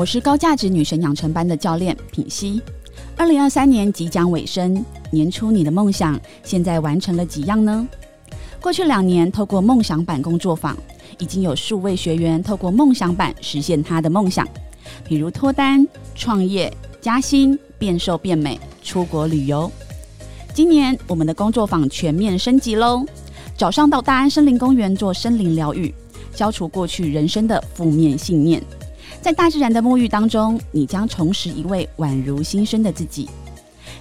[0.00, 2.58] 我是高价值女神养成班的教练品熙。
[3.18, 7.86] 二零二三年即将尾声，年初你的梦想现在完成了几样呢？
[8.62, 10.74] 过去两年，透过梦想版工作坊，
[11.18, 14.48] 已经有数位学员透过梦想版实现他的梦想，
[15.04, 19.70] 比如脱单、创业、加薪、变瘦变美、出国旅游。
[20.54, 23.04] 今年我们的工作坊全面升级喽！
[23.54, 25.94] 早上到大安森林公园做森林疗愈，
[26.34, 28.62] 消除过去人生的负面信念。
[29.22, 33.28] 在大自然的沐浴当中，你将重拾一位宛如新生的自己。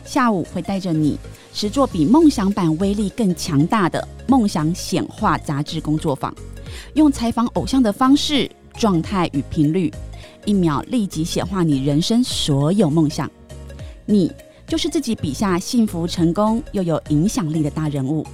[0.05, 1.19] 下午会带着你
[1.53, 6.33] 实做比梦想版威力更强大的梦想显化杂志工作坊，
[6.93, 9.93] 用采访偶像的方式、状态与频率，
[10.45, 13.29] 一秒立即显化你人生所有梦想。
[14.05, 14.31] 你
[14.65, 18.25] 就是自己笔下幸福、成功又有影响力的大人物。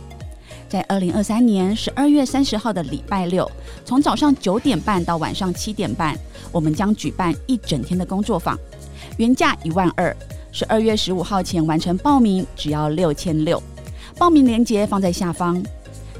[0.67, 3.49] 在二零二三年十二月三十号的礼拜六，
[3.83, 6.17] 从早上九点半到晚上七点半，
[6.51, 8.57] 我们将举办一整天的工作坊，
[9.17, 10.15] 原价一万二，
[10.51, 13.61] 十二月十五号前完成报名只要六千六。
[14.17, 15.61] 报名链接放在下方。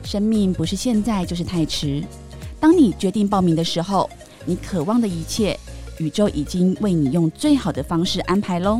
[0.04, 2.04] 生命不是现在就是太迟，
[2.60, 4.08] 当你决定报名的时候，
[4.46, 5.60] 你渴望的一切，
[5.98, 8.80] 宇宙已经为你用最好的方式安排喽。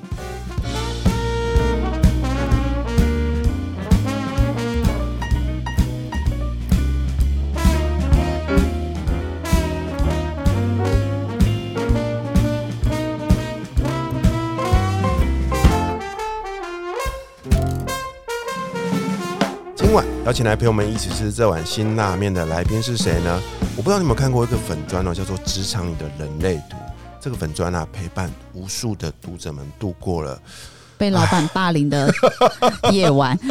[19.91, 23.41] 今晚邀请来陪我们一起吃这碗辛辣面的来宾是谁呢？
[23.75, 26.77] 我不知道你有没有看过一个粉砖哦，叫做《职场里的人类图》。
[27.19, 30.41] 这个粉砖啊，陪伴无数的读者们度过了
[30.97, 32.09] 被老板霸凌的
[32.93, 33.37] 夜晚。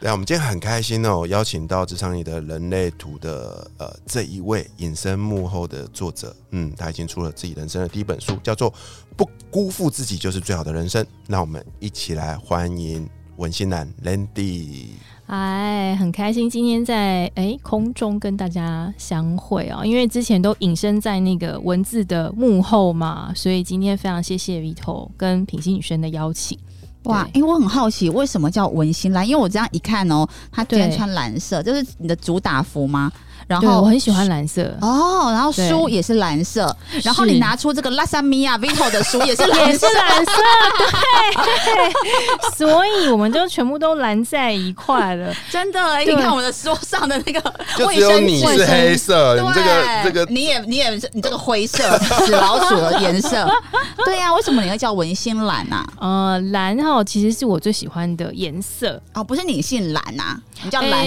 [0.00, 8.68] 对啊，我们今天很开心哦，邀请到《职场里的人类图》的呃这一位隐身幕后的作者，嗯，他已经出了自己人生的第一本书，叫做
[9.16, 11.04] 《不辜负自己就是最好的人生》。
[11.28, 13.08] 那我们一起来欢迎。
[13.40, 14.88] 文心兰 Landy，
[15.24, 19.82] 哎，很开心今天在哎空中跟大家相会哦！
[19.82, 26.58] 因为之前都隐身在那个文字的幕后嘛，所以今天非常谢谢 Vito 跟品心女生的邀请。
[27.04, 33.10] 哇，因为我很好奇为什么叫文心兰，因为我这样一看哦，她居然穿蓝色，就是你的主打服吗？
[33.46, 34.62] 然后我很喜欢蓝色。
[34.80, 40.32] 哦，然后书也是蓝色，然后你拿出这个拉萨米亚 Vito 的书也是也是蓝色，
[41.64, 47.40] 对，所以我们就全部都蓝在一块了， 真的，你看我的桌上的那个，
[47.76, 53.48] 就只有你是黑色，你这个这个你也你也是你这个灰色死老鼠的颜色，
[54.04, 55.86] 对呀，为什么你会叫文心蓝啊？
[56.00, 59.00] 呃，蓝哈其实是我最喜欢的颜色。
[59.14, 61.06] 哦，不是你姓蓝啊，你叫蓝，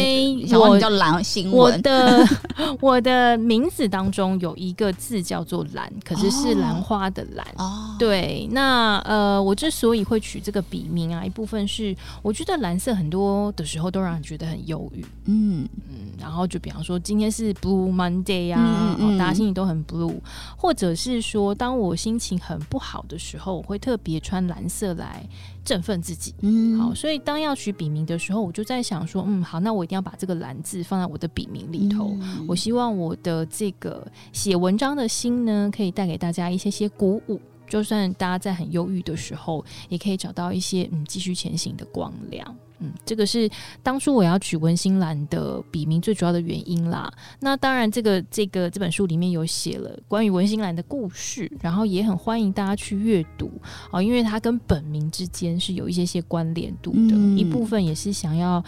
[0.60, 2.28] 我叫蓝新闻，我的。
[2.80, 7.46] 我的名字当中有一个字叫做“兰”，可是是兰花的“兰”。
[7.58, 15.06] 哦，对，那呃，我之所以会取这个笔名啊，一部分是我觉得蓝色很多的时候都让人觉得很忧郁。
[15.26, 20.20] 嗯嗯，然后就比方说今天是 Blue Monday 呀，大家心情都很 blue，
[20.58, 25.26] 或者是说当我心情很不好的时候，我会特别穿蓝色来。
[25.64, 32.18] 振奋自己，嗯，好，所以当要取笔名的时候，我就在想说，嗯，好，那我一定要把这个“蓝”字放在我的笔名里头。
[32.48, 42.56] 我希望我的这个写文章的心呢，可以带给大家一些些鼓舞，就算大家在很忧郁的时候，也可以找到一些嗯继续前行的光亮。
[42.80, 43.50] 嗯，这个是
[43.82, 47.12] 当初我要取文心兰的笔名最主要的原因啦。
[47.40, 53.52] 那当然，这个这个这本书里面有写了关于文心兰的故事，然后也很欢迎大家去阅读
[53.92, 57.16] 啊，因为它跟本名之间是有一些些关联度的。
[57.38, 58.64] 一部分也是想要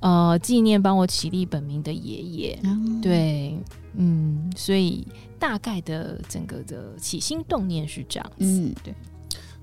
[0.00, 2.58] 呃纪念帮我起立本名的爷爷。
[3.00, 3.58] 对，
[3.94, 5.06] 嗯，所以
[5.38, 8.74] 大概的整个的起心动念是这样子。
[8.82, 8.94] 对。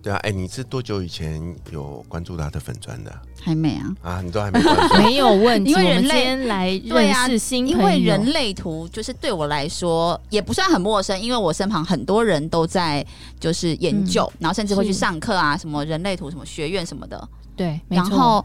[0.01, 3.13] 对啊，哎，你是多久以前有关注他的粉砖的？
[3.41, 3.95] 还没啊？
[4.01, 4.95] 啊，你都还没关注？
[5.03, 13.05] 没有问题，因为人类来认识新因为人类图就是对我来说也不算很陌生，因为我身旁很多人都在
[13.39, 17.27] 就是研究，然后甚至会去上课啊，什么人类图什么学院什么的。
[17.55, 18.43] 对，然后。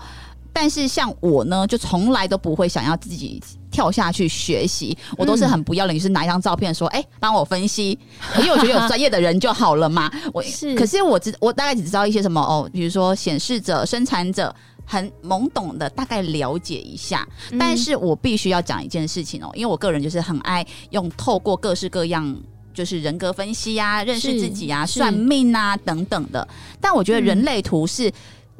[0.55, 7.99] 但是像我呢，就从来都不会想要自己跳下去学习，我都是很不要脸，就是拿一张照片说：“哎，帮我分析。
[8.39, 10.11] ”因为我觉得有专业的人就好了嘛。
[10.33, 14.55] 我是，可是我知我大概只知道一些什么哦，比如说显示者、生产者，
[14.87, 17.29] 很懵懂的大概了解一下。
[17.59, 22.35] 但是我必须要讲一件事情哦，因为我个人就是很爱用透过各式各样。
[22.73, 26.49] 就是人格分析啊，认识自己啊，算命啊等等的。
[26.81, 28.11] 但我觉得人类图是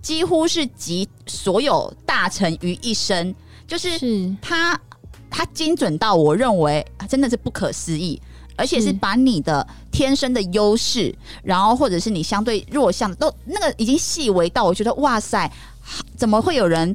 [0.05, 3.35] 几乎是集所有大臣于一身，
[3.67, 3.99] 就是
[4.43, 4.79] 他
[5.31, 8.21] 他精准到我认为真的是不可思议，
[8.55, 11.13] 而且是把你的天生的优势，
[11.43, 15.51] 然后或者是你相对弱项都那个已经细微到我觉得哇塞，
[16.15, 16.95] 怎么会有人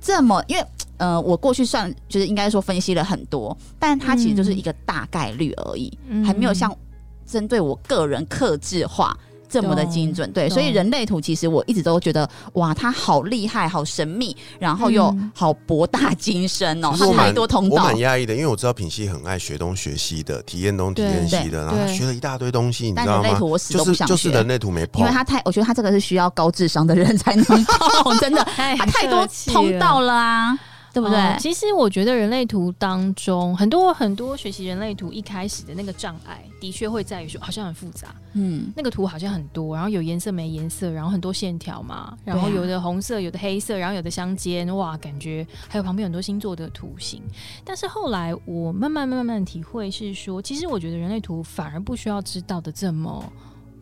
[0.00, 0.64] 这么因为。
[0.96, 5.92] 呃，我过去算就是应该说分析了很多，但它其实就是一个大概率而已，
[6.24, 6.72] 还没有像
[7.26, 9.14] 针对我个人克制化
[9.54, 10.30] 这么的精准。
[10.32, 17.76] 对，所以人类图其实我一直都觉得哇，它好厉害，好神秘，然后又好博大精深哦，它太多通道。
[17.76, 23.38] 我蛮压抑的，因为我知道品系很爱学东学西的，体验东体验西的，然后学了一大堆东西，你知道吗？
[23.70, 30.58] 就是就是人类图没碰，因为它太，我觉得它这个是需要高智商的人才能碰， 真的，它太多通道了啊。
[30.94, 31.36] 对不对？
[31.40, 47.20] 其实我觉得人类图当中很多很多学习人类图一开始的那个障碍，的确会在于说好像很复杂，嗯，那个图好像很多，然后有颜色没颜色，然后很多线条嘛，然后有的红色，有的黑色，然后有的相间，哇，感觉还有旁边很多星座的图形。
[47.64, 53.32] 但是后来我慢慢慢慢体会是说，其实我觉得人类图反而不需要知道的这么。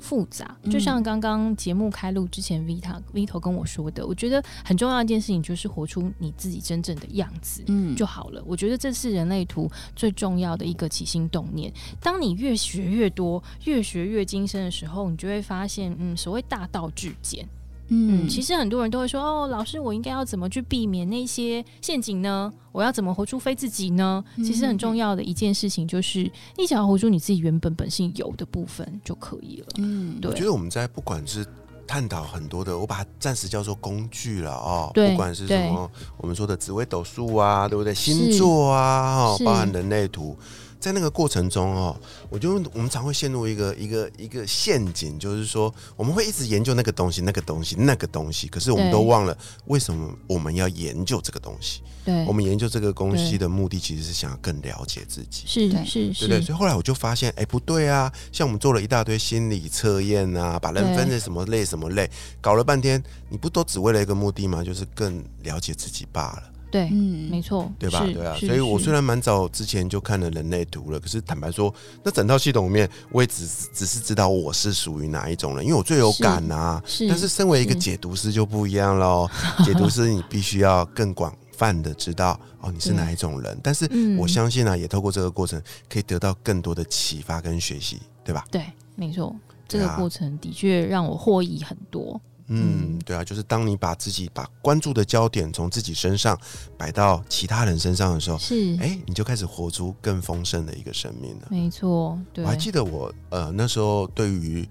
[0.02, 8.42] 复杂，就像刚刚节目开录之前，Vita Vito 跟我说的，我觉得很重要一件事情就是活出你自己真正的样子，嗯，就好了。
[8.44, 11.72] 我觉得这是人类图最重要的一个起心动念。
[12.00, 17.46] 当你越学越多，越学越精深的时候，你就会发现，嗯，所谓大道至简。
[17.94, 22.50] 嗯，其实很多人都会说，哦，老师，我应该要怎么去避免那些陷阱呢？
[22.72, 24.24] 我要怎么活出非自己呢？
[24.38, 26.22] 其实很重要的一件事情就是，
[26.56, 29.66] 你想要活出你自己原本本性有的部分就可以了。
[29.76, 30.30] 嗯，对。
[30.30, 31.46] 我觉得我们在不管是
[31.86, 34.90] 探讨很多的，我把它暂时叫做工具了哦。
[34.94, 37.92] 不管是什么，我们说的紫微斗数啊，对不对？
[37.92, 40.34] 星座啊，包含人类图。
[40.82, 41.96] 在那个过程中哦，
[42.28, 51.82] 我就我们常会陷入一个一个一个陷阱，就是说我们会一直研究那个东西、那个东西、那个东西，可是我们都忘了为什么我们要研究这个东西。
[52.04, 55.44] 对，我们研究这个东西的目的其实是想要更了解自己。
[55.46, 56.42] 是是是，对对。
[56.42, 58.12] 所以后来我就发现，哎，不对啊！
[58.32, 64.64] 像我们做了一大堆心理测验啊，把人分成什么类什么类，搞了半天，你不都只为了一个目的吗？
[64.64, 66.42] 就是更了解自己罢了。
[66.72, 68.00] 对，嗯，没错，对吧？
[68.12, 71.72] 对啊，所以我虽然蛮早之前就看了人类图了，可是坦白说，
[72.02, 76.82] 那整套系统里面，我也只只是知道我是属于哪一种人，因为我最有感啊。
[76.86, 79.28] 是，但是身为一个解读师就不一样喽。
[79.62, 83.60] 解读师你必须要更广泛的知道哦，你是哪一种人。
[83.62, 83.86] 但是
[84.18, 88.46] 我相信呢，也透过这个过程，可以得到更多的启发跟学习，对吧？
[88.50, 88.64] 对，
[88.94, 89.36] 没错，
[89.68, 92.18] 这个过程的确让我获益很多。
[92.48, 96.38] 嗯，对啊，就是当你把自己把关注的焦点从自己身上
[96.76, 98.76] 摆到其他人身上的时候，是。
[98.80, 101.48] 哎，你就开始活出更丰盛的一个生命了。
[101.50, 104.68] 没错，我还记得我呃那时候对于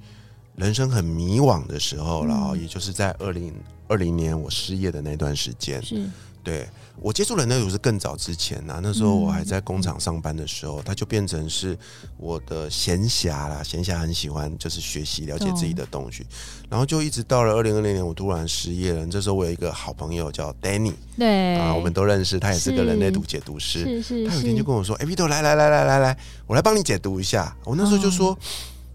[0.55, 3.53] 人生很迷惘的时候，然后也就是在二零
[3.87, 6.07] 二零年我失业的那段时间，是
[6.43, 6.67] 对。
[6.99, 11.75] 我接触人类图是更早之前呐，那时候我还在工厂上班的时候，它就变成是
[12.17, 13.63] 我的闲暇啦。
[13.63, 16.23] 闲暇很喜欢就是学习了解自己的东西，
[16.69, 19.07] 然后就一直到了二零二零年，我突然失业了。
[19.07, 23.79] 这时候我有一个好朋友叫 Danny，对啊，我们都认识，他也是个人类读解读师。
[23.79, 28.37] 是是，他有一天就跟我说：“哎，Vito，来来来来来来，我来帮你解读一下。”我那时候就说。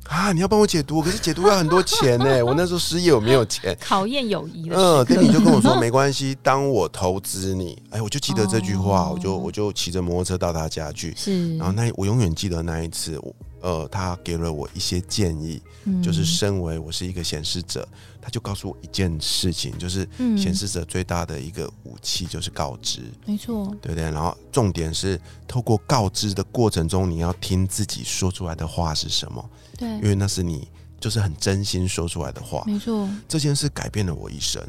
[0.08, 0.32] 啊！
[0.32, 2.42] 你要帮我解读，可是解读要很多钱呢。
[2.47, 3.76] 我那时候失业，我没有钱。
[3.81, 4.76] 考验友谊的。
[4.76, 7.81] 嗯，丁你就跟我说没关系，当我投资你。
[7.90, 11.12] 哎，我就记得这句话，我就我就骑着摩托车到他家去。
[11.16, 11.57] 是。
[11.57, 13.21] 然后那我永远记得那一次，
[13.66, 15.61] 呃，他给了我一些建议，
[16.00, 17.87] 就是身为我是一个显示者，
[18.23, 20.08] 他就告诉我一件事情，就是
[20.38, 23.00] 显示者最大的一个武器就是告知。
[23.25, 23.66] 没错。
[23.82, 24.04] 对不对？
[24.04, 29.50] 然后重点是透过告知的过程中，你要听自己说出来的话是什么。
[29.76, 30.68] 对，因为那是你
[31.00, 33.08] 就是很真心说出来的话，没错。
[33.26, 34.62] 这件事改变了我一生。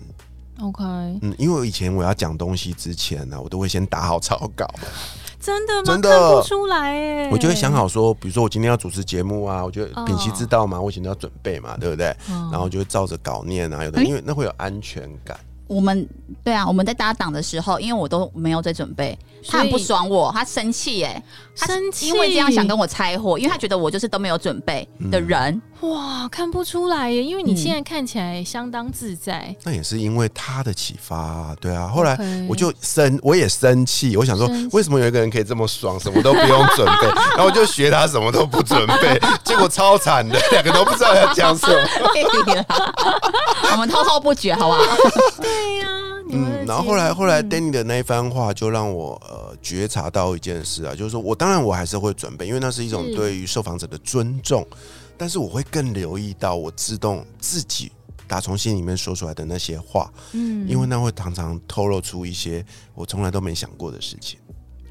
[0.61, 0.83] OK，
[1.21, 4.67] 嗯，因为以前我要讲东西之前呢，我都会先打好草稿。
[5.39, 5.83] 真的吗？
[5.85, 7.29] 真的看不出来哎。
[7.31, 12.15] 我就会想好说，比如说我今天要主持节目啊，我觉得品熙知道嘛，我以前都要准备嘛，对不对？
[12.51, 15.39] 然后就会照着稿念啊，有的因为那会有安全感。
[15.67, 16.07] 我们
[16.43, 19.17] 对啊，我们在搭档的时候，因为我都没有在准备，
[19.48, 21.22] 他很不爽我，他生气哎，
[21.56, 25.62] 生气，因为这样想跟我拆伙，因为他觉得我就是都没有准备的人。
[25.82, 29.56] 哇，看不出来耶，因为你现在看起来相当自在。
[29.63, 31.88] 那也是因为他的启发，对啊。
[31.88, 32.17] 后来
[32.50, 37.08] 我就生，我也生气，我想说，为什么有一个人可以这么爽，什么都不用准备？
[37.38, 41.75] 然后我就学他，什么都不准备， 结果超惨的，两个都不知道要讲什么。
[43.72, 44.82] 我们滔滔不绝，好不好？
[45.39, 45.76] 对
[46.29, 46.38] 呀。
[46.62, 54.65] 嗯，然后后来后来 Danny 的那一番话，就让我呃觉察到一件事啊，就是说我当然我还是会准备，因为那是一种对于受访者的尊重，
[55.17, 57.91] 但是我会更留意到我自动自己
[58.27, 64.38] 打从心里面说出来的那些话，嗯，因为那会常常透露出一些我从来都没想过的事情。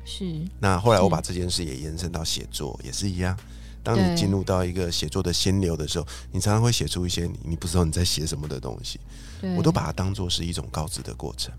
[0.04, 0.24] 是。
[0.58, 3.36] 那后来我把这件事也延伸到写作，也是一样。
[3.82, 8.98] 当你进入到一个写作的心流的时候，你常常会写出一些你你不知道你在写什么的东西。
[9.56, 11.52] 我都把它当做是一种告知的过程。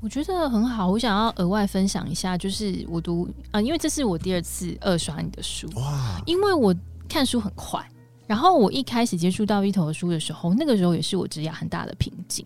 [0.00, 6.74] 我觉得很好，我想要额外分享一下，就是我读啊，因为这是我第二次二刷你的书哇，因为我
[7.08, 7.82] 看书很快，
[8.26, 12.44] 然后我一开始接触到一头的书的时候，那个时候也是我职业很大的瓶颈。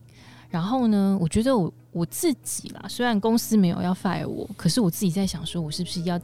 [0.48, 6.18] 然后呢，我觉得我我自己啦，虽然公司没有要 fire 我，可是我自己在想说，我是不是要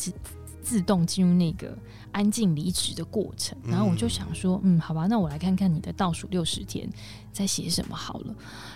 [0.64, 1.76] 自自动进入那个。
[2.10, 6.88] 安静离职的过程，然后我就想说，嗯，好吧，那我来看看你的倒数六十天
[7.32, 8.34] 在写什么好了。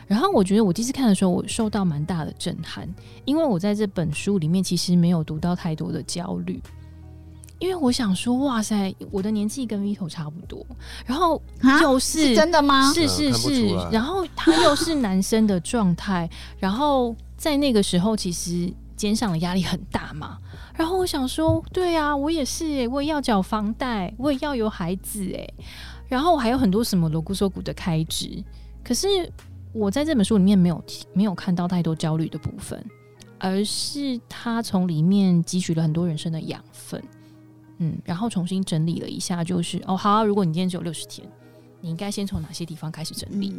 [0.08, 2.92] 然后我觉得我第一次看的时候，我受到蛮大的震撼，
[3.24, 6.60] 因为我在这本书里面其实没有读到太多的焦虑，
[7.60, 10.66] 因为我想说，哇塞，我的年纪跟 Vito 差不多，
[11.06, 11.40] 然后
[11.80, 12.92] 又是真的吗？
[12.92, 16.28] 是是是，然后他又是男生的状态，
[16.58, 20.36] 然后在那个时候，其实肩上的压力很大嘛。
[20.74, 25.54] 然后我想说，对啊，我也是，我也要缴房贷，我也要有孩子诶。
[26.06, 28.42] 然后我还有很多什么锣鼓锁骨的开支。
[28.84, 29.06] 可是
[29.72, 32.82] 我在这本书里面没有没有看到太多焦虑的部分，
[33.38, 37.02] 而是他从里面汲取了很多人生的养分，
[37.78, 41.28] 嗯，然后重新整理了一下，就是哦，好，如果你今天只有六十天，
[41.80, 43.54] 你应该先从哪些地方开始整理？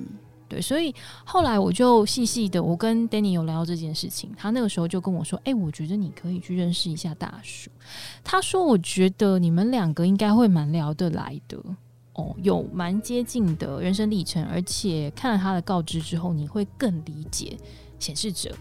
[0.49, 7.69] 对，所以后来我就细细的，我跟 Danny 有聊到这件事情，他那个时候就跟我说：“哎，我觉得你可以去认识一下大叔。”
[8.25, 11.57] 他说：“我觉得你们两个应该会蛮聊得来的
[12.15, 17.55] 哦，有蛮接近的人生历程，而且看了他的告知之后，你会更理解
[17.99, 18.53] 显示者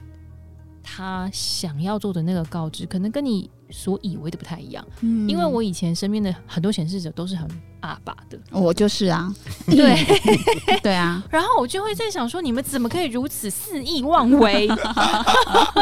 [0.83, 4.87] 他想要做的那个告知，可能跟你所以为的不太一样。
[5.01, 7.49] 嗯，因为我以前身边的很多显示者都是很。”
[7.81, 9.35] 阿爸的，我就是啊，
[9.67, 9.99] 对。
[10.83, 14.69] 对啊，然后我就会在想说，你们怎么可以如此肆意妄为，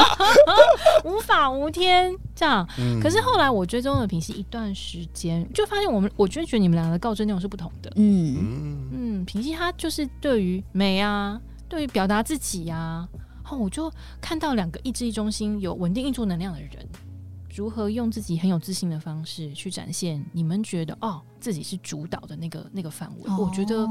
[1.04, 2.66] 无法无天这样？
[3.02, 7.92] 可是后来我追踪了平息一段时间，就发现我们，我就觉得你们两个告知内容是不同的。
[7.96, 8.88] 嗯。
[8.92, 13.06] 嗯，平息他就是对于美啊，对于表达自己呀，
[13.42, 16.70] 然后我就看到两个意志力中心有稳定运作能量的人。
[17.56, 20.22] 如何用自己很有自信的方式去展现？
[20.32, 23.30] 你们觉得哦，自己是主导的那个那个范围？
[23.38, 23.88] 我觉得，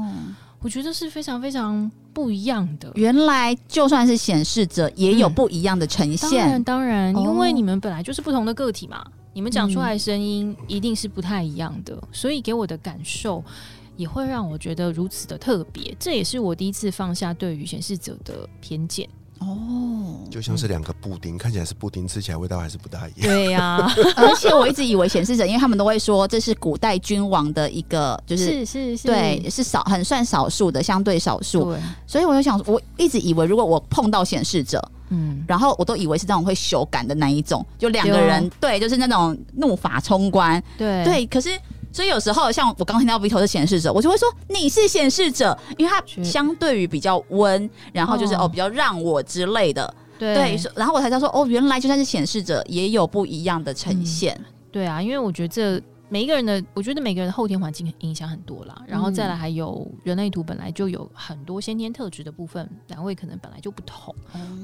[0.60, 2.92] 我觉得是非常非常不一样的。
[2.94, 6.30] 原来就算是显示者，也有不一样的呈现。
[6.30, 9.04] 当然，当然，因为你们本来就是不同的个体嘛，
[9.34, 13.42] 你们讲出来声音一定是不太一样的，所以给我的感受
[13.96, 15.92] 也会让我觉得如此的特别。
[15.98, 19.08] 这也是我第一次放下对于显示者的偏见。
[19.38, 23.28] 哦，就像是两个布丁，看起来是布丁，吃起来味道还是不大一样。
[23.28, 23.76] 对呀，
[24.16, 31.76] 而且我一直以为显示者，因为他们都会说这是古代君王的一个，就是是是，对，是少很算少数的，相对少数。
[32.06, 41.04] 所以我就想，我一直以为如果我碰到显示者，嗯，然后我都以为是那种会修改的那一种，就两个人，对，就是那种怒发冲冠，对。
[41.04, 41.50] 对，可是。
[41.96, 48.50] 所以有时候像我刚听到 Vito 是显示者，我就会说你是显示者，因为他相对于比较温，然后就是哦。
[48.56, 54.40] 比较让我之类的，对，然后我才知道说哦原来就算是显示者也有不一样的呈现，
[54.72, 64.14] 对啊，因为我觉得这每一个人的，我觉得每个人的后天环境影响很多啦，然后再来还有人类图本来就有很多先天特质的部分，两位可能本来就不同，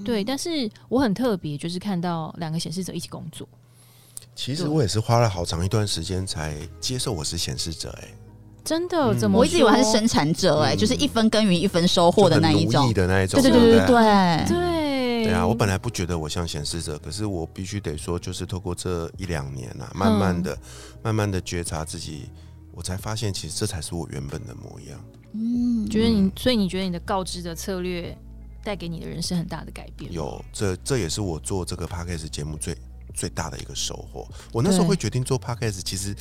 [0.03, 3.47] 对，但是我很特别，就是看到两个显示者一起工作。
[4.35, 8.09] 其实我也是花了好长一段时间才接受我是显示者，哎，
[8.65, 9.15] 真的？
[9.15, 9.39] 怎么？
[9.39, 15.47] 我一直以为他是生产者，哎，就是一分耕耘一分收获的那一种的那一种，对对对对对对对啊！
[15.47, 20.59] 我本来不觉得我像显示者，可是我必须得说，就是透过这一两年啊，慢慢的、
[21.03, 22.31] 慢慢的觉察自己，
[22.73, 24.99] 我才发现，其实这才是我原本的模样。
[25.35, 28.17] 嗯，觉得你，所以你觉得你的告知的策略
[28.65, 30.13] 带给你的人生很大的改变？
[30.13, 32.77] 有，这这也是我做这个 podcast 节目最。
[33.13, 36.15] 最大的一个收获，我那时候会决定做 podcast，其实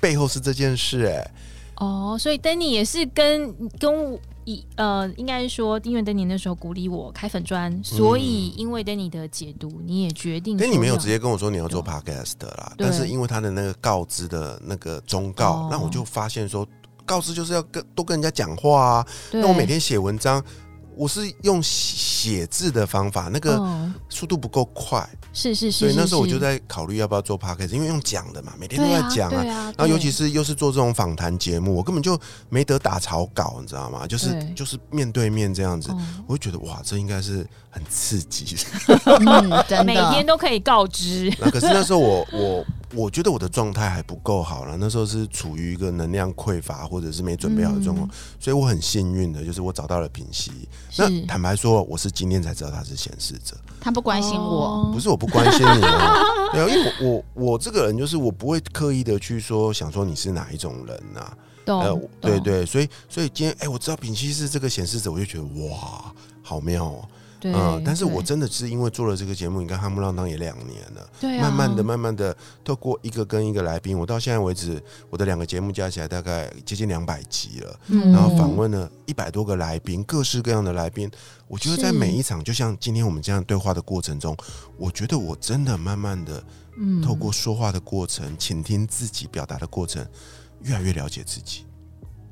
[0.00, 1.30] 背后是这件事哎。
[1.76, 10.56] 哦，所以 Danny 也是跟跟一呃，应该说因为 Danny 那时候鼓励我开粉砖，所以因为 Danny 的解读，你也决定。
[10.56, 16.66] Danny 没有直接跟我说你要做 podcast 啦，但是因为他的那个告知的那个忠告，那我就发现说
[17.04, 19.06] 告知就是要跟多跟人家讲话啊。
[19.32, 20.42] 那我每天写文章。
[20.96, 23.62] 我是用写字的方法，那个
[24.08, 29.44] 速度不够快，是是是，所以那时候我就在考虑要不要做 podcast，因为用讲的嘛，每天都在讲啊，
[29.76, 34.06] 然后尤其是又是做这种访谈节目，我根本就没得打草稿，你知道吗？
[34.06, 35.90] 就是就是面对面这样子，
[36.26, 38.56] 我就觉得哇，这应该是很刺激，
[39.84, 41.30] 每天都可以告知。
[41.38, 42.64] 那可是那时候我我。
[42.96, 48.08] 我觉得我的状态还不够好了，那时候是处于一个能量匮乏或者是没准备好的状况，
[48.40, 50.50] 所以我很幸运的，就是我找到了品溪。
[50.96, 56.14] 那坦白说，我是今天才知道他是显示者，他不关心我，不是我不关心你啊，
[56.52, 61.32] 对啊，因为我我我这个人就是我不会刻意的去说想说你是哪一种人呐，
[61.66, 66.12] 呃，对对，所以所以今天哎，我知道品溪是这个显示者，我就觉得哇，
[66.42, 67.08] 好妙哦。
[67.42, 81.10] 嗯，但是我真的是因为做了这个节目，你看《哈姆浪当》也两年了，对慢慢的、慢慢的，透过一个跟一个来宾，我到现在为止，我的两个节目加起来大概接近两百集了，嗯然后访问了一百多个来宾，各式各样的来宾。
[81.46, 84.36] 我觉得在每一场，就像今天我们这样对话的过程中，
[84.76, 86.42] 我觉得我真的慢慢的，
[86.76, 90.04] 嗯，透过说话的过程，倾听自己表达的过程，
[90.62, 91.64] 越来越了解自己。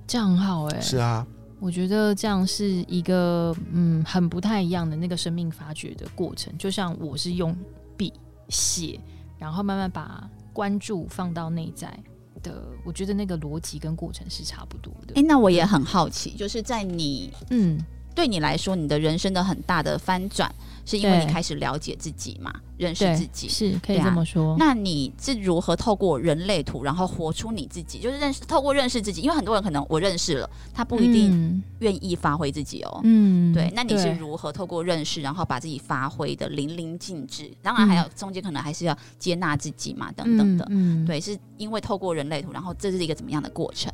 [0.07, 1.25] 这样很好哎，是啊。
[1.65, 7.57] 我觉得这样是一个嗯很不太一样的那个生命发掘的过程，就像我是用
[7.97, 8.13] 笔
[8.51, 9.01] 写，
[9.39, 11.99] 然后慢慢把关注放到内在
[12.43, 15.15] 的，我觉得那个逻辑跟过程是差不多的。
[15.19, 17.83] 哎，那我也很好奇，就是在你嗯
[18.15, 20.53] 对你来说，你的人生的很大的翻转。
[20.87, 24.55] 是因为你开始了解自己嘛，认识自己是可以这么说。
[24.59, 27.99] 那你是如何透过人类图，然后活出你自己？
[27.99, 29.23] 就是认识，透过认识自己。
[29.23, 33.01] 因为很多人可能我认识了，他不一定愿意发挥自己哦。
[33.03, 33.73] 嗯，对。
[33.75, 37.51] 那你是如何透过认识，然后把自己发挥的淋漓尽致？
[37.63, 40.67] 当然还有中间可能还是要接纳自己嘛，等等的。
[40.69, 43.91] 嗯，对，是因为透过人类图，然后这是一个怎么样的过程？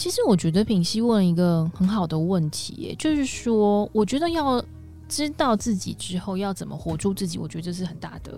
[0.00, 4.64] 其实我觉得品熙问一个很好的问题，就是说，我觉得要。
[5.06, 8.32] 知道自己之后要怎么活出自己，我觉得这是很大的。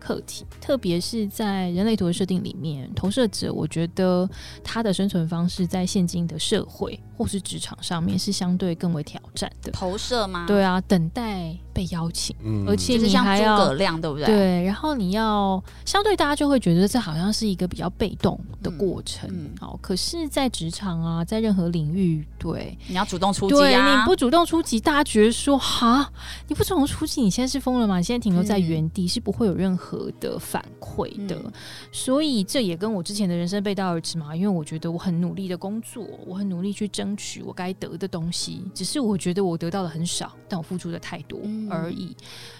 [0.00, 4.28] 课题，特别是在人类图的设定里面，投射者，我觉得
[4.64, 9.70] 他的生存方式在现今的社会或是职场上面是相对更为挑战的。
[9.70, 10.46] 投射吗？
[10.48, 14.26] 对啊，等待被邀请，嗯，而且你还要诸葛亮，对不对？
[14.26, 19.30] 对，然后你要相对大家就会觉得这好像是一个比较被动的过程。
[19.60, 24.00] 好，可是，在职场啊，在任何领域，对，你要主动出击啊！
[24.00, 26.10] 你不主动出击，大家觉得说哈，
[26.48, 27.98] 你不主动出击，你现在是疯了吗？
[27.98, 29.89] 你现在停留在原地，是不会有任何。
[29.90, 31.52] 和的反馈的，
[31.90, 34.36] 所以这也跟我之前的人生背道而驰嘛。
[34.36, 42.16] 因为我觉得我很努力的工作，我很努力去争取我该得的东西，只是我觉得我得到的很少，但我付出的太多而已。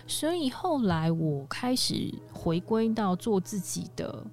[0.09, 4.25] 所以后来我开始回归到做自己的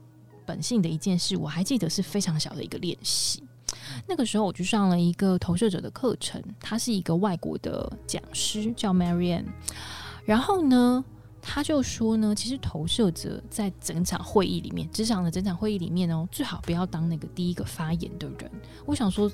[0.43, 3.43] 本性的一件事，我还记得是非常小的一个练习。
[4.07, 9.45] 那个时候我去上了一个投射者的课程，他是一个外国的讲师，叫 Marianne。
[10.25, 11.05] 然后呢？
[11.49, 18.51] 他就说呢，其实投射者在整场会议里面，职场的整场会议里面哦，最好不要当那个第一个发言的人。
[18.85, 19.31] 我想说，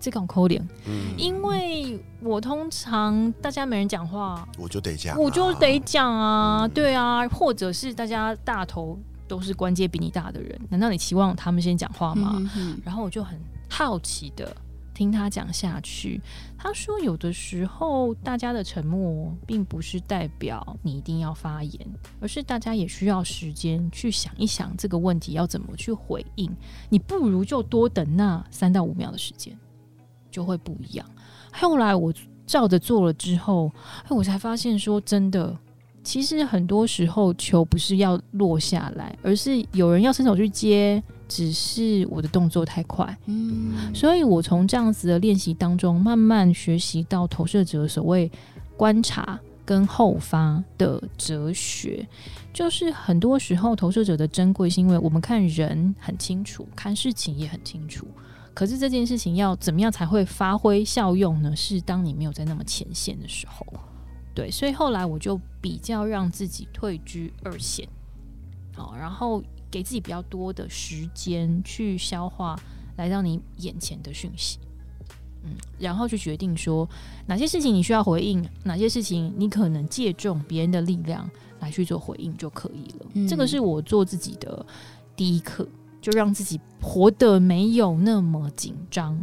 [0.00, 8.98] 这个扣脸，嗯，因为我通常大家没人讲话，我就得讲，我就得讲啊，对啊，或者是大家大头
[9.28, 12.42] 都是关节比你大的人，难道你期望他们先讲话吗？
[12.84, 14.54] 然后我就很好奇的。
[15.02, 16.20] 听他讲下去，
[16.56, 21.86] 他说有的时候大家的沉默并不是代表你一定要发言，
[22.20, 26.48] 而是大家也需要时间去想一想这个问题要怎么去回应。
[26.88, 29.58] 你不如就多等那三到五秒的时间，
[30.30, 31.04] 就会不一样。
[31.52, 32.14] 后来我
[32.46, 33.72] 照着做了之后，
[34.08, 35.58] 我才发现说真的，
[36.04, 41.02] 其实很多时候球不是要落下来，而是有人要伸手去接。
[41.34, 48.30] 只是我的动作太快，嗯，所以我从这样子的练习当中，慢慢学习到投射者所谓
[48.76, 52.06] 观察跟后发的哲学。
[52.52, 58.06] 就是很多时候，投射者的珍贵是因为我们看人很清楚，看事情也很清楚。
[58.52, 61.56] 可是这件事情要怎么样才会发挥效用呢？
[61.56, 63.66] 是当你没有在那么前线的时候，
[64.34, 64.50] 对。
[64.50, 67.88] 所以后来我就比较让自己退居二线，
[68.76, 69.42] 好，然后。
[69.72, 72.56] 给自己比较多的时间去消化
[72.96, 74.58] 来到你眼前的讯息，
[75.44, 76.86] 嗯，然后去决定说
[77.26, 81.28] 哪些事情你需要回应，哪些事情你可能借重别人的力量
[81.60, 83.26] 来去做回应就可以了。
[83.26, 84.64] 这个是我做自己的
[85.16, 85.66] 第一课，
[86.02, 89.18] 就让自己活得没有那么紧张。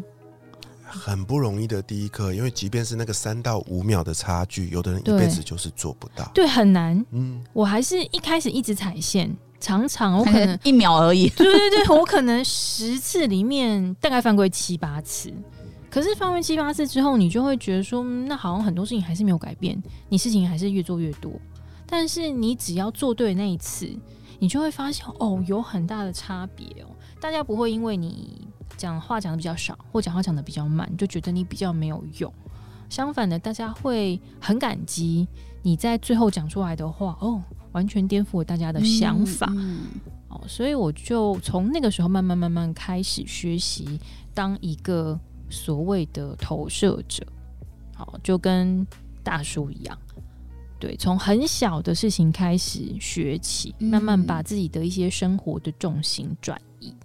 [0.91, 6.27] 很不容易的第一课，因为即便是那个三到五秒的差距，有的人一辈子就是做不到。
[6.33, 7.05] 对，很难。
[7.11, 9.31] 嗯，我还是一开始一直踩线。
[9.59, 15.33] 常常我可能 一秒而已， 对对对，我可能十次里面大概犯规七八次，
[15.89, 21.31] 可是犯规七八次之后，你就会觉得说，那好像很多事情还是没有改变，你事情还是越做越多。
[21.85, 23.89] 但是你只要做对那一次，
[24.37, 26.87] 你就会发现哦，有很大的差别哦。
[27.19, 32.31] 大家不会因为你讲话讲的比较少，或讲话讲的比较慢，就觉得你比较没有用。
[32.89, 35.27] 相反的，大家会很感激
[35.63, 39.51] 你在最后讲出来的话哦，完全颠覆了大家的想法
[40.29, 40.41] 哦。
[40.47, 43.99] 所以我就从那个时候慢慢慢慢开始学习
[44.33, 47.25] 当一个所谓的投射者，
[47.95, 48.85] 好，就跟
[49.23, 49.97] 大叔一样。
[50.79, 56.95] 对，从很小的事情开始学起，慢慢把自己的一些生活的重心转移。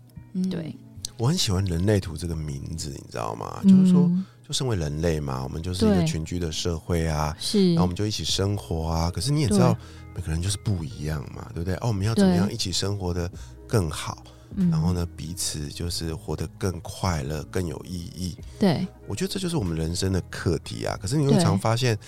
[0.49, 0.77] 对，
[1.17, 3.61] 我很喜欢“人类图”这个名字，你知道吗？
[3.65, 4.09] 就是说，
[4.47, 9.11] 就身为人类嘛，我们就是一个群居的社会啊，是，然后我们就一起生活啊。
[9.11, 9.77] 可是你也知道，
[10.15, 11.75] 每个人就是不一样嘛，对不对？
[11.77, 13.31] 哦，我们要怎么样一起生活的
[13.67, 14.23] 更好？
[14.71, 18.37] 然后呢，彼此就是活得更快乐、更有意义。
[18.59, 20.97] 对，我觉得这就是我们人生的课题啊。
[21.01, 21.99] 可是你会常发现。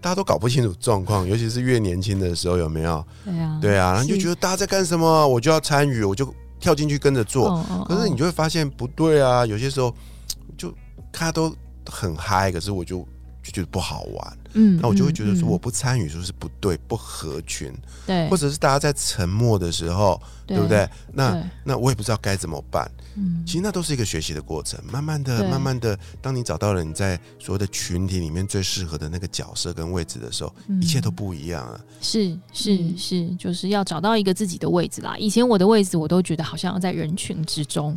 [0.00, 3.04] 大家都搞不清楚状况，尤其是越年轻的时候，有没有？
[3.24, 7.60] 对啊，对啊，然后就觉得大家在干什么，我就要参与，我就跳进去跟着做。
[7.84, 9.92] 可是你就会发现不对啊，有些时候
[10.56, 10.70] 就
[11.10, 11.52] 大家都
[11.90, 13.06] 很嗨，可是我就。
[13.40, 17.72] 就觉得不好玩，嗯，那我就会觉得说我不参与就是不对，不合群，
[18.06, 20.86] 对，或者是大家在沉默的时候，对不对？
[21.14, 31.80] 那那我也不知道该怎么办，嗯，其实那都是一个学习的过程，慢慢的、慢慢的，当你找到了你在所有的群体里面最适合的那个角色跟位置的时候，一切都不一样了。
[32.02, 35.16] 是是是，就是要找到一个自己的位置啦。
[35.16, 37.96] 以前我的位置我都觉得好像要在人群之中，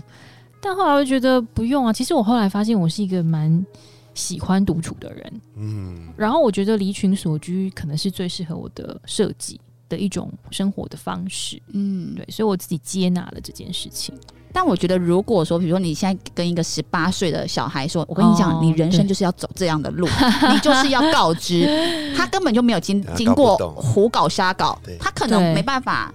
[0.62, 1.92] 但后来我觉得不用啊。
[1.92, 3.66] 其实我后来发现我是一个蛮。
[4.14, 14.14] 喜欢独处的人，嗯，然后我觉得离群所居可能是最适合我的设计的一种生活的方式，嗯，对，所以我自己接纳了这件事情。
[14.52, 20.06] 但我觉得，如果说，比如说你现在跟一个十八岁的小孩说：“我跟你讲，你人生就是要走这样的路，
[20.52, 21.66] 你就是要告知。
[22.14, 26.14] ”他根本就没有经经过胡搞瞎搞，他可能没办法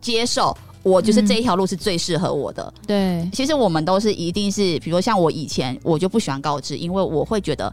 [0.00, 0.56] 接受。
[0.84, 2.72] 我就是这一条路是最适合我的。
[2.86, 7.72] 对，其实我们都是一定是，比如说像我以前我就不喜欢告知，因为我会觉得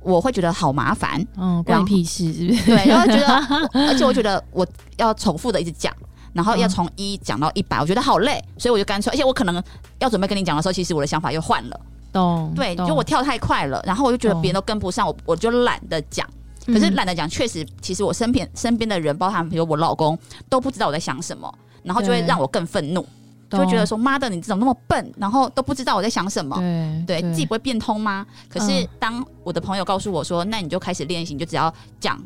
[0.00, 1.26] 我会觉得好麻烦。
[1.36, 2.66] 嗯，关屁事是不是？
[2.66, 4.64] 对，然后觉得， 而且我觉得我
[4.98, 5.92] 要重复的一直讲，
[6.34, 9.62] 然后要从一讲到一百，我觉得好累，所以我就干脆，而且我可能
[9.98, 11.80] 要准备跟你讲的时候，其实我的想法又换了。
[12.12, 12.52] 懂。
[12.54, 16.28] 对，就我跳太快了，然后我就觉得别人都跟不上我，我就懒得讲。
[16.66, 21.52] 可是懒得讲，确实，其实我身边身边的人，包含比如我老公，都不知道我在想什么。
[21.84, 23.06] 然后就会让我更愤怒，
[23.50, 25.12] 就会觉得说：“妈的，你怎么那么笨？
[25.16, 26.56] 然后都不知道我在想什么？
[27.06, 32.20] 对，自己不会变通吗？”可是当我的朋友告诉我说：“那你就开始练习，你就只要讲，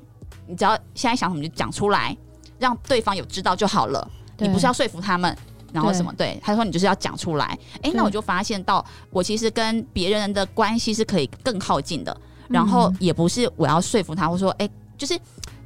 [0.46, 2.16] 你只要现在想什么就讲出来，
[2.58, 4.08] 让对方有知道就好了。
[4.38, 5.36] 你不是要说服他们，
[5.72, 6.12] 然后什么？
[6.16, 7.58] 对，他说你就是要讲出来。
[7.82, 12.16] 哎，那我就发现到，我其实跟别人的关系是可以更靠近的。
[12.48, 15.18] 然后也不是我要说服他，或说哎，就是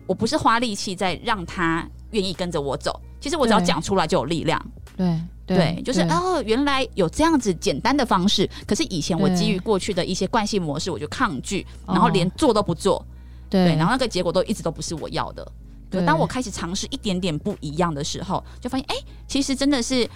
[0.06, 4.60] 我不是花力气在让他愿意跟着我走。”其实我只要讲出来就有力量，
[4.96, 8.48] 对对，就是哦，原来有这样子简单的方式。
[8.66, 13.04] 可是以前我基于过去的一些惯性模式，我就抗拒，然后连做都不做，
[13.48, 15.46] 对，然后那个结果都一直都不是我要的。
[15.88, 18.96] 对，当我开始尝试一点点不一样的时候，就发现哎，
[19.28, 20.08] 其实真的是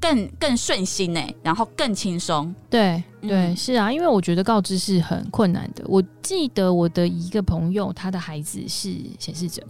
[0.00, 2.52] 更更顺心哎，然后更轻松。
[2.68, 5.84] 对对，是啊，因为我觉得告知是很困难的。
[5.86, 9.62] 我记得我的一个朋友，他的孩子是显示者，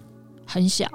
[0.47, 0.89] 很小。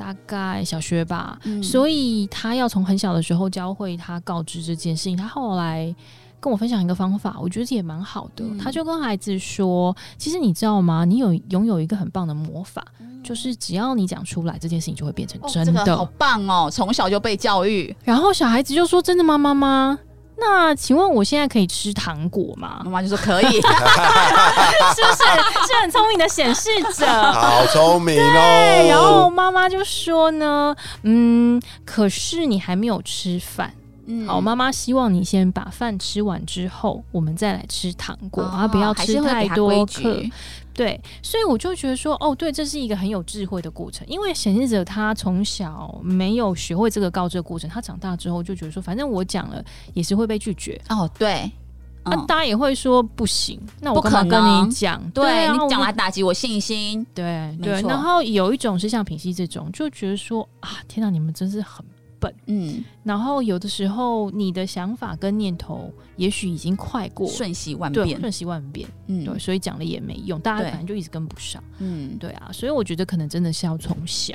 [0.00, 5.14] 大概小学吧，所以他要从很小的时候教会他告知这件事情。
[5.14, 5.94] 他后来
[6.40, 8.42] 跟我分享一个方法，我觉得也蛮好的。
[8.58, 11.04] 他就跟孩子说：“其实你知道吗？
[11.04, 12.82] 你有拥有一个很棒的魔法，
[13.22, 15.94] 就是只要你讲出来，这件事情就会变成真的。
[15.94, 16.70] 好棒哦！
[16.72, 19.98] 从小就被教育。”然后小孩子就说：“真的吗，妈妈？”
[20.40, 22.80] 那请问我现在可以吃糖果吗？
[22.84, 25.22] 妈妈就说可以， 是不是
[25.66, 27.06] 是很聪明的显示者？
[27.06, 28.86] 好聪明哦！
[28.88, 33.74] 然后妈妈就说呢，嗯，可是你还没有吃饭。
[34.26, 40.22] 好，妈妈希望你先把饭吃完之后，我们再来吃糖果，然后不要吃太多克。
[40.72, 44.06] 对，所以我就觉得说，哦，对，这是一个很有智慧的过程。
[44.06, 50.80] 因为显示者他从小没有学会这个告知的过程，他长大之后就觉得说，反正我讲了也是会被拒绝。
[50.88, 51.50] 哦，对，
[52.04, 55.02] 那大家也会说不行，那我可能跟你讲？
[55.10, 57.04] 对你讲来打击我信心。
[57.14, 61.84] 对对，然后有一种是像品熙这种，就觉得说啊，天哪，你们真是很。
[62.20, 62.32] 本。
[62.46, 74.34] 嗯，然后有的时候你的想法跟念头也许已经快过瞬息万变，瞬息万变，嗯，对，所以讲了也没用，大家反正就一直跟不上，嗯，对啊，所以我觉得可能真的是要从小，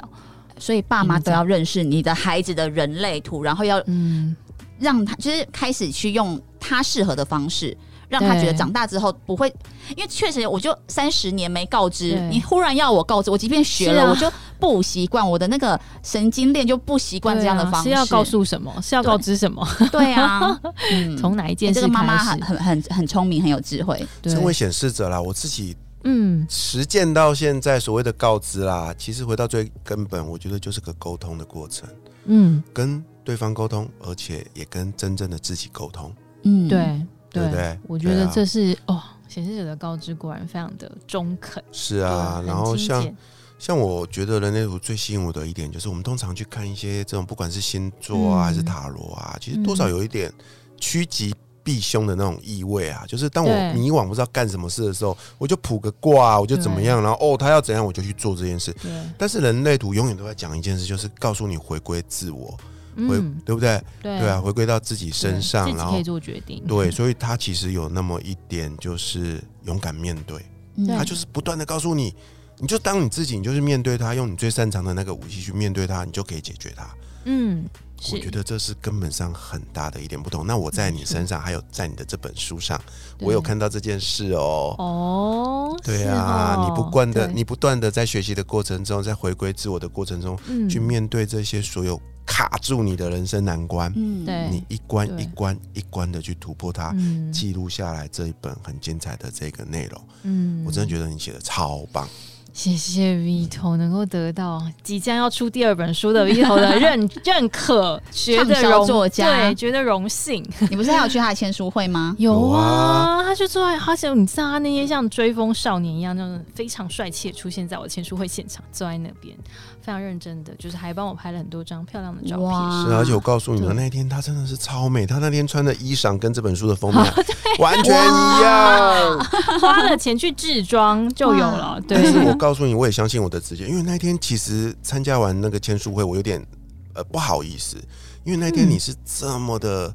[0.58, 4.36] 所以爸妈都要认识你的孩子的人类图，然后要嗯。
[4.78, 7.76] 让他就是开始去用他适合的方式。
[8.10, 9.48] 让他觉得长大之后不会，
[9.96, 17.90] 因为确实我就三十年没告知，你忽然要我告知，我即便学了，我就不习惯，我的那个神经链就不习惯这样的方式。
[17.90, 18.74] 是要告诉什么？
[18.82, 19.68] 是要告知什么？
[19.92, 20.60] 对啊，
[21.20, 21.74] 从哪一件？
[21.74, 24.06] 这个妈妈很很很很聪明，很有智慧。
[24.24, 31.88] 成为显示者啦，我自己嗯实践到现在，所谓的告知啦，其实回到最根本，我觉得就是个沟通的过程。
[32.26, 36.12] 嗯，跟对方沟通，而且也跟真正的自己沟通。
[36.44, 37.02] 嗯，对。
[37.36, 37.80] 对不对？
[37.88, 41.64] 我觉得这是哦，显示者的告知果然非常的中肯。
[41.72, 43.16] 是啊，然后像
[43.60, 50.32] 像我觉得人类图最吸引我的一点，就是我们通常去看一些这种不管是星座啊还是塔罗啊，其实多少有一点
[50.78, 53.04] 趋吉避凶的那种意味啊。
[53.08, 58.76] 就是当我迷惘不知道干什么事的时候，我就卜个卦，我就怎么样，然后哦他要怎样我就去做这件事。
[59.18, 62.58] 但是人类图永远都在讲一件事，就是告诉你回归自我。
[62.96, 63.82] 回对不对？
[64.02, 66.64] 对啊，回归到自己身上，然后可以做决定。
[66.68, 70.44] 对，所以他其实有那么一点，就是勇敢面对。
[70.88, 72.14] 他就是不断的告诉你，
[72.58, 76.88] 你就当你自己，你就是面对他，用你最擅长的那个武器去面对他，你就可以解决他。
[77.24, 77.64] 嗯，
[78.12, 80.46] 我觉得这是根本上很大的一点不同。
[80.46, 82.80] 那我在你身上，还有在你的这本书上，
[83.20, 84.76] 我有看到这件事哦。
[84.78, 90.38] 哦，对啊，你不断的，你不断的在学习的过程中，在回归自我的过程中，
[90.70, 92.02] 去面对这些所有。
[92.28, 96.92] 卡住你的人生难关，嗯，对，你一关一关一关的去突破它，
[97.32, 102.10] 记录下来这一本很精彩的这个内容，嗯，我真的觉得你写的超棒。
[102.56, 110.42] 谢谢 Vito 能够得到即将要出第二本书的 Vito 的认认可，觉得荣作家，对，觉得荣幸。
[110.72, 112.16] 你不是还有去他的签书会吗？
[112.18, 119.36] 有啊，他就坐在，而且你知道他那天像追风少年一样，那种非常帅气的出现在我签书会现场，坐在那边。
[119.82, 122.50] 非常认真的，就是还帮我拍了很多张漂亮的照片。
[122.88, 125.06] 是，而且我告诉你们，那天他真的是超美。
[125.06, 127.04] 他那天穿的衣裳跟这本书的封面
[127.60, 129.20] 完全一样。
[129.62, 131.80] 花了钱去制装就有了。
[131.88, 136.46] 对，但是我告诉你，我也相信我的直觉，因为那天其实参加完那个签书会，我有点
[136.94, 137.78] 呃不好意思，
[138.24, 139.94] 因为那天你是这么的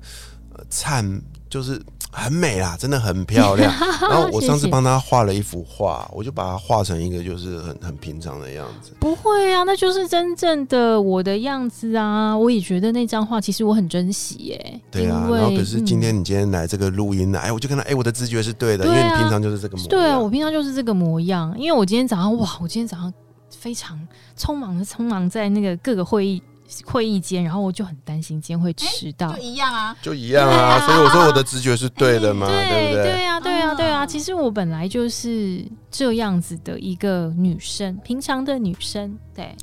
[0.54, 1.80] 呃灿，就是。
[2.12, 3.72] 很美啦，真的很漂亮。
[4.02, 8.90] 然后我上次帮他画了一幅画，我就把它画成一个就是很很平常的样子。
[8.98, 12.36] 不会啊，那就是真正的我的样子啊！
[12.36, 14.80] 我也觉得那张画其实我很珍惜耶。
[14.90, 19.88] 对啊，然后可是今天你今天来这个录音呢，哎，我就看到，哎，我的直觉是对的，因为你平常就是这个模样。
[19.88, 21.54] 对啊，我平常就是这个模样。
[21.56, 23.12] 因为我今天早上哇，我今天早上
[23.56, 23.96] 非常
[24.36, 26.42] 匆忙的匆忙在那个各个会议。
[26.84, 33.02] 会议间，然后我就很担心今天会迟到，就一样啊，就一样啊，所以我说我的直觉是对的嘛，对不对？
[33.02, 34.06] 对啊，对啊，对啊。
[34.06, 39.54] 其实我本来就是这样子的一个女生，平常的女生，对。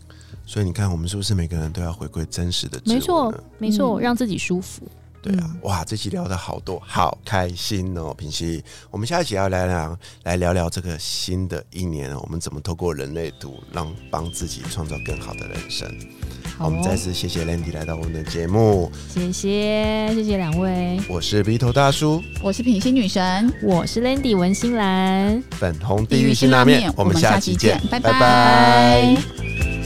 [0.46, 2.82] 所以你看，我们是不是每个人都要回归真实的？
[2.86, 4.88] 没错，没错，让自己舒服。
[5.22, 8.64] 对啊，哇，这期聊的好多，好开心哦，平西。
[8.90, 15.88] 我们下一期要来聊，来聊聊这个新的一年，我们怎么透过人类图，让帮自己创造更好的人生。
[16.58, 29.77] 好我们再次谢谢 Landy 来到我们的节目，谢谢谢谢两位，我是鼻头大叔，我是品心女神，我是 Landy 文心兰，粉红地狱辛拉面，我们下期见，拜拜。